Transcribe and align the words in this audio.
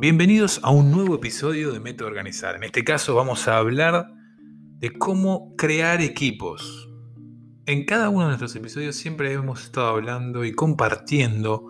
Bienvenidos 0.00 0.60
a 0.62 0.70
un 0.70 0.90
nuevo 0.90 1.16
episodio 1.16 1.72
de 1.72 1.78
Método 1.78 2.08
Organizar. 2.08 2.56
En 2.56 2.62
este 2.62 2.84
caso 2.84 3.14
vamos 3.14 3.46
a 3.48 3.58
hablar 3.58 4.10
de 4.78 4.92
cómo 4.92 5.54
crear 5.58 6.00
equipos. 6.00 6.88
En 7.66 7.84
cada 7.84 8.08
uno 8.08 8.22
de 8.22 8.28
nuestros 8.28 8.56
episodios 8.56 8.96
siempre 8.96 9.30
hemos 9.34 9.64
estado 9.64 9.88
hablando 9.88 10.46
y 10.46 10.52
compartiendo 10.52 11.66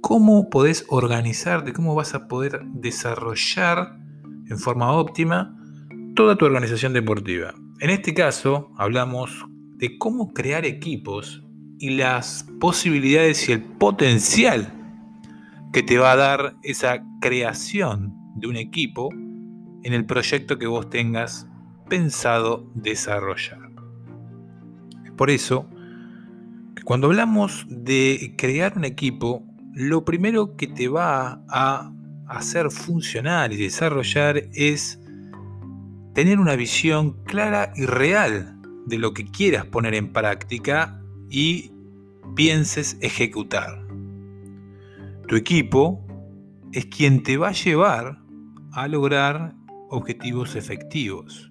cómo 0.00 0.50
podés 0.50 0.86
organizarte, 0.88 1.72
cómo 1.72 1.96
vas 1.96 2.14
a 2.14 2.28
poder 2.28 2.60
desarrollar 2.64 3.98
en 4.48 4.56
forma 4.56 4.92
óptima 4.92 5.60
toda 6.14 6.36
tu 6.36 6.44
organización 6.44 6.92
deportiva. 6.92 7.54
En 7.80 7.90
este 7.90 8.14
caso 8.14 8.70
hablamos 8.78 9.46
de 9.78 9.98
cómo 9.98 10.32
crear 10.32 10.64
equipos 10.64 11.42
y 11.80 11.90
las 11.96 12.46
posibilidades 12.60 13.48
y 13.48 13.52
el 13.52 13.64
potencial 13.64 14.83
que 15.74 15.82
te 15.82 15.98
va 15.98 16.12
a 16.12 16.16
dar 16.16 16.56
esa 16.62 17.04
creación 17.20 18.14
de 18.36 18.46
un 18.46 18.56
equipo 18.56 19.08
en 19.82 19.92
el 19.92 20.06
proyecto 20.06 20.56
que 20.56 20.68
vos 20.68 20.88
tengas 20.88 21.48
pensado 21.88 22.70
desarrollar. 22.76 23.58
Es 25.04 25.10
por 25.10 25.30
eso 25.30 25.68
que 26.76 26.82
cuando 26.84 27.08
hablamos 27.08 27.66
de 27.68 28.36
crear 28.38 28.74
un 28.76 28.84
equipo, 28.84 29.42
lo 29.72 30.04
primero 30.04 30.54
que 30.56 30.68
te 30.68 30.86
va 30.86 31.42
a 31.48 31.92
hacer 32.28 32.70
funcionar 32.70 33.52
y 33.52 33.56
desarrollar 33.56 34.44
es 34.52 35.00
tener 36.14 36.38
una 36.38 36.54
visión 36.54 37.24
clara 37.24 37.72
y 37.74 37.86
real 37.86 38.62
de 38.86 38.98
lo 38.98 39.12
que 39.12 39.24
quieras 39.24 39.66
poner 39.66 39.96
en 39.96 40.12
práctica 40.12 41.02
y 41.28 41.72
pienses 42.36 42.96
ejecutar. 43.00 43.83
Tu 45.26 45.36
equipo 45.36 46.06
es 46.72 46.86
quien 46.86 47.22
te 47.22 47.38
va 47.38 47.48
a 47.48 47.52
llevar 47.52 48.18
a 48.72 48.88
lograr 48.88 49.54
objetivos 49.88 50.54
efectivos. 50.54 51.50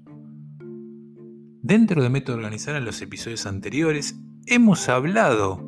Dentro 1.61 2.03
de 2.03 2.09
Método 2.09 2.37
Organizar 2.37 2.75
en 2.75 2.85
los 2.85 3.01
episodios 3.01 3.45
anteriores 3.47 4.15
hemos 4.45 4.89
hablado 4.89 5.63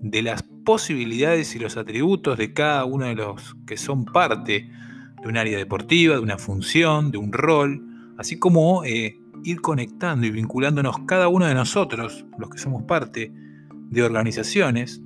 de 0.00 0.22
las 0.22 0.42
posibilidades 0.64 1.54
y 1.54 1.60
los 1.60 1.76
atributos 1.76 2.38
de 2.38 2.52
cada 2.52 2.84
uno 2.86 3.06
de 3.06 3.14
los 3.14 3.54
que 3.66 3.76
son 3.76 4.04
parte 4.04 4.70
de 5.22 5.28
un 5.28 5.36
área 5.36 5.56
deportiva, 5.56 6.16
de 6.16 6.22
una 6.22 6.38
función, 6.38 7.12
de 7.12 7.18
un 7.18 7.32
rol, 7.32 7.86
así 8.18 8.38
como 8.38 8.82
eh, 8.84 9.16
ir 9.44 9.60
conectando 9.60 10.26
y 10.26 10.30
vinculándonos 10.30 11.00
cada 11.06 11.28
uno 11.28 11.46
de 11.46 11.54
nosotros, 11.54 12.24
los 12.36 12.50
que 12.50 12.58
somos 12.58 12.82
parte 12.82 13.32
de 13.90 14.02
organizaciones, 14.02 15.03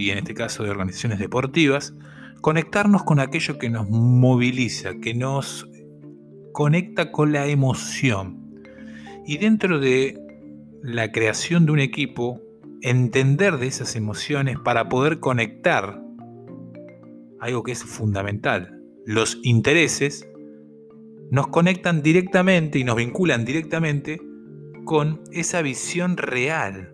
y 0.00 0.10
en 0.10 0.18
este 0.18 0.34
caso 0.34 0.64
de 0.64 0.70
organizaciones 0.70 1.18
deportivas, 1.18 1.94
conectarnos 2.40 3.04
con 3.04 3.20
aquello 3.20 3.58
que 3.58 3.70
nos 3.70 3.88
moviliza, 3.88 4.94
que 5.00 5.14
nos 5.14 5.68
conecta 6.52 7.12
con 7.12 7.32
la 7.32 7.46
emoción. 7.46 8.62
Y 9.26 9.38
dentro 9.38 9.78
de 9.78 10.18
la 10.82 11.12
creación 11.12 11.66
de 11.66 11.72
un 11.72 11.80
equipo, 11.80 12.40
entender 12.82 13.58
de 13.58 13.66
esas 13.66 13.94
emociones 13.94 14.58
para 14.58 14.88
poder 14.88 15.20
conectar 15.20 16.02
algo 17.40 17.62
que 17.62 17.72
es 17.72 17.84
fundamental. 17.84 18.80
Los 19.04 19.38
intereses 19.42 20.26
nos 21.30 21.48
conectan 21.48 22.02
directamente 22.02 22.78
y 22.78 22.84
nos 22.84 22.96
vinculan 22.96 23.44
directamente 23.44 24.20
con 24.84 25.22
esa 25.32 25.62
visión 25.62 26.16
real. 26.16 26.92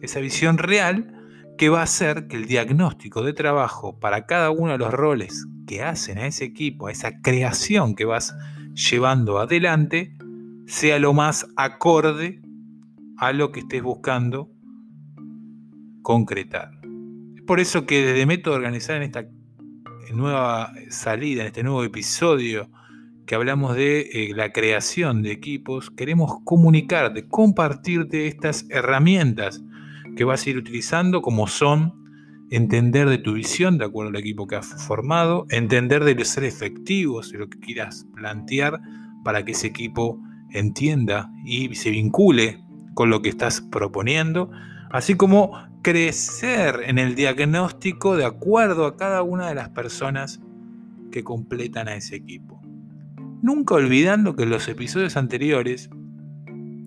Esa 0.00 0.20
visión 0.20 0.58
real 0.58 1.17
que 1.58 1.68
va 1.68 1.80
a 1.80 1.84
hacer 1.84 2.28
que 2.28 2.36
el 2.36 2.46
diagnóstico 2.46 3.22
de 3.22 3.32
trabajo 3.32 3.98
para 3.98 4.26
cada 4.26 4.50
uno 4.50 4.72
de 4.72 4.78
los 4.78 4.94
roles 4.94 5.46
que 5.66 5.82
hacen 5.82 6.18
a 6.18 6.26
ese 6.26 6.44
equipo, 6.44 6.86
a 6.86 6.92
esa 6.92 7.20
creación 7.20 7.96
que 7.96 8.04
vas 8.04 8.34
llevando 8.74 9.38
adelante, 9.40 10.16
sea 10.66 11.00
lo 11.00 11.12
más 11.12 11.46
acorde 11.56 12.40
a 13.16 13.32
lo 13.32 13.50
que 13.50 13.60
estés 13.60 13.82
buscando 13.82 14.50
concretar. 16.02 16.70
Por 17.44 17.58
eso 17.58 17.86
que 17.86 18.06
desde 18.06 18.24
Método 18.24 18.54
Organizar 18.54 18.96
en 18.96 19.02
esta 19.02 19.26
nueva 20.14 20.72
salida, 20.90 21.42
en 21.42 21.48
este 21.48 21.64
nuevo 21.64 21.82
episodio 21.82 22.70
que 23.26 23.34
hablamos 23.34 23.74
de 23.74 24.00
eh, 24.12 24.32
la 24.34 24.52
creación 24.52 25.22
de 25.22 25.32
equipos, 25.32 25.90
queremos 25.90 26.38
comunicarte, 26.44 27.26
compartirte 27.26 28.28
estas 28.28 28.64
herramientas 28.70 29.62
que 30.18 30.24
vas 30.24 30.44
a 30.44 30.50
ir 30.50 30.58
utilizando, 30.58 31.22
como 31.22 31.46
son 31.46 31.94
entender 32.50 33.08
de 33.08 33.18
tu 33.18 33.34
visión 33.34 33.78
de 33.78 33.84
acuerdo 33.84 34.10
al 34.10 34.16
equipo 34.16 34.48
que 34.48 34.56
has 34.56 34.66
formado, 34.84 35.46
entender 35.48 36.02
de 36.02 36.24
ser 36.24 36.42
efectivos 36.42 37.30
de 37.30 37.38
lo 37.38 37.48
que 37.48 37.60
quieras 37.60 38.04
plantear 38.14 38.80
para 39.22 39.44
que 39.44 39.52
ese 39.52 39.68
equipo 39.68 40.20
entienda 40.50 41.30
y 41.44 41.72
se 41.76 41.90
vincule 41.90 42.64
con 42.94 43.10
lo 43.10 43.22
que 43.22 43.28
estás 43.28 43.60
proponiendo, 43.60 44.50
así 44.90 45.14
como 45.14 45.52
crecer 45.82 46.80
en 46.84 46.98
el 46.98 47.14
diagnóstico 47.14 48.16
de 48.16 48.24
acuerdo 48.24 48.86
a 48.86 48.96
cada 48.96 49.22
una 49.22 49.48
de 49.48 49.54
las 49.54 49.68
personas 49.68 50.40
que 51.12 51.22
completan 51.22 51.86
a 51.86 51.94
ese 51.94 52.16
equipo. 52.16 52.60
Nunca 53.40 53.76
olvidando 53.76 54.34
que 54.34 54.42
en 54.42 54.50
los 54.50 54.66
episodios 54.66 55.16
anteriores 55.16 55.90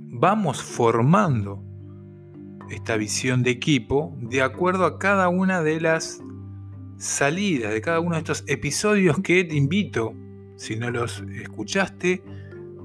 vamos 0.09 0.61
formando 0.61 1.70
esta 2.71 2.97
visión 2.97 3.43
de 3.43 3.51
equipo 3.51 4.15
de 4.19 4.41
acuerdo 4.41 4.85
a 4.85 4.97
cada 4.97 5.29
una 5.29 5.61
de 5.61 5.81
las 5.81 6.21
salidas, 6.97 7.73
de 7.73 7.81
cada 7.81 7.99
uno 7.99 8.15
de 8.15 8.19
estos 8.19 8.43
episodios 8.47 9.19
que 9.21 9.43
te 9.43 9.55
invito, 9.55 10.13
si 10.55 10.75
no 10.75 10.89
los 10.91 11.23
escuchaste, 11.41 12.23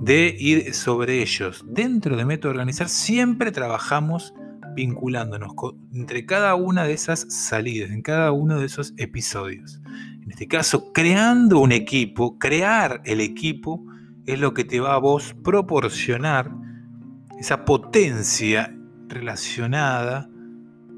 de 0.00 0.36
ir 0.38 0.74
sobre 0.74 1.22
ellos. 1.22 1.64
Dentro 1.66 2.16
de 2.16 2.24
Método 2.24 2.50
Organizar 2.50 2.88
siempre 2.88 3.52
trabajamos 3.52 4.34
vinculándonos 4.74 5.52
entre 5.92 6.26
cada 6.26 6.54
una 6.54 6.84
de 6.84 6.92
esas 6.92 7.26
salidas, 7.30 7.90
en 7.90 8.02
cada 8.02 8.32
uno 8.32 8.58
de 8.58 8.66
esos 8.66 8.92
episodios. 8.98 9.80
En 10.22 10.30
este 10.30 10.48
caso, 10.48 10.92
creando 10.92 11.60
un 11.60 11.72
equipo, 11.72 12.38
crear 12.38 13.00
el 13.04 13.20
equipo 13.20 13.84
es 14.26 14.38
lo 14.38 14.52
que 14.52 14.64
te 14.64 14.80
va 14.80 14.94
a 14.94 14.98
vos 14.98 15.34
proporcionar 15.42 16.50
esa 17.38 17.64
potencia 17.64 18.75
relacionada 19.08 20.28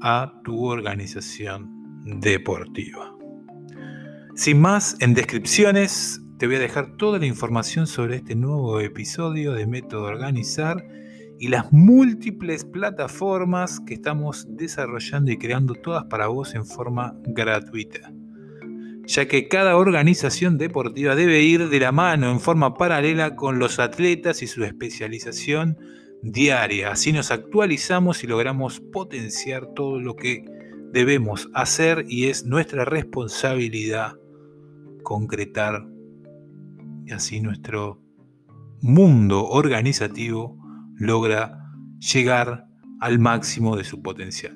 a 0.01 0.41
tu 0.43 0.65
organización 0.65 2.01
deportiva. 2.05 3.15
Sin 4.35 4.61
más, 4.61 4.95
en 4.99 5.13
descripciones 5.13 6.21
te 6.37 6.47
voy 6.47 6.55
a 6.55 6.59
dejar 6.59 6.95
toda 6.95 7.19
la 7.19 7.25
información 7.25 7.85
sobre 7.85 8.15
este 8.15 8.33
nuevo 8.33 8.79
episodio 8.79 9.51
de 9.51 9.67
Método 9.67 10.03
Organizar 10.03 10.81
y 11.37 11.49
las 11.49 11.73
múltiples 11.73 12.63
plataformas 12.63 13.81
que 13.81 13.95
estamos 13.95 14.47
desarrollando 14.49 15.31
y 15.31 15.37
creando 15.37 15.73
todas 15.73 16.05
para 16.05 16.27
vos 16.27 16.55
en 16.55 16.65
forma 16.65 17.13
gratuita. 17.25 18.13
Ya 19.05 19.27
que 19.27 19.49
cada 19.49 19.75
organización 19.75 20.57
deportiva 20.57 21.15
debe 21.15 21.41
ir 21.41 21.67
de 21.67 21.79
la 21.81 21.91
mano 21.91 22.31
en 22.31 22.39
forma 22.39 22.75
paralela 22.75 23.35
con 23.35 23.59
los 23.59 23.79
atletas 23.79 24.41
y 24.41 24.47
su 24.47 24.63
especialización 24.63 25.77
diaria. 26.21 26.91
Así 26.91 27.11
nos 27.11 27.31
actualizamos 27.31 28.23
y 28.23 28.27
logramos 28.27 28.79
potenciar 28.79 29.67
todo 29.73 29.99
lo 29.99 30.15
que 30.15 30.45
debemos 30.91 31.49
hacer 31.53 32.05
y 32.07 32.25
es 32.25 32.45
nuestra 32.45 32.85
responsabilidad 32.85 34.13
concretar 35.03 35.87
y 37.05 37.11
así 37.11 37.41
nuestro 37.41 38.01
mundo 38.81 39.47
organizativo 39.47 40.57
logra 40.95 41.71
llegar 41.99 42.65
al 42.99 43.19
máximo 43.19 43.75
de 43.75 43.83
su 43.83 44.01
potencial. 44.01 44.55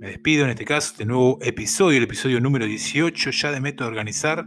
Me 0.00 0.08
despido 0.08 0.44
en 0.44 0.50
este 0.50 0.64
caso 0.64 0.94
de 0.96 1.06
nuevo 1.06 1.38
episodio, 1.42 1.98
el 1.98 2.04
episodio 2.04 2.40
número 2.40 2.66
18 2.66 3.30
ya 3.30 3.50
de 3.50 3.60
Método 3.60 3.88
Organizar 3.88 4.46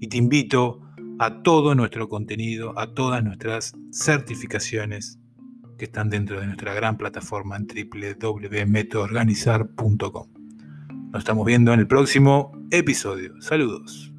y 0.00 0.08
te 0.08 0.16
invito 0.16 0.80
a 1.18 1.42
todo 1.42 1.74
nuestro 1.74 2.08
contenido, 2.08 2.78
a 2.78 2.94
todas 2.94 3.22
nuestras 3.22 3.74
certificaciones 3.92 5.21
que 5.82 5.86
están 5.86 6.10
dentro 6.10 6.38
de 6.38 6.46
nuestra 6.46 6.74
gran 6.74 6.96
plataforma 6.96 7.56
en 7.56 7.66
www.metoorganizar.com. 7.66 10.28
Nos 11.10 11.18
estamos 11.18 11.44
viendo 11.44 11.72
en 11.72 11.80
el 11.80 11.88
próximo 11.88 12.52
episodio. 12.70 13.42
Saludos. 13.42 14.11